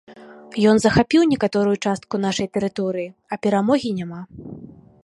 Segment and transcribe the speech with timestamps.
[0.69, 4.21] Ён захапіў некаторую частку нашай тэрыторыі, а перамогі няма.